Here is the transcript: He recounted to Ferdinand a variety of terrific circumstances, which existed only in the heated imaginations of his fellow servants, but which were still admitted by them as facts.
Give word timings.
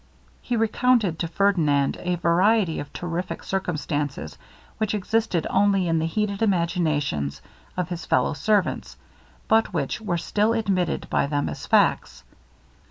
He 0.41 0.55
recounted 0.57 1.19
to 1.19 1.27
Ferdinand 1.27 1.95
a 1.99 2.15
variety 2.15 2.79
of 2.79 2.91
terrific 2.91 3.43
circumstances, 3.43 4.35
which 4.79 4.95
existed 4.95 5.45
only 5.47 5.87
in 5.87 5.99
the 5.99 6.07
heated 6.07 6.41
imaginations 6.41 7.39
of 7.77 7.89
his 7.89 8.07
fellow 8.07 8.33
servants, 8.33 8.97
but 9.47 9.75
which 9.75 10.01
were 10.01 10.17
still 10.17 10.53
admitted 10.53 11.05
by 11.11 11.27
them 11.27 11.47
as 11.47 11.67
facts. 11.67 12.23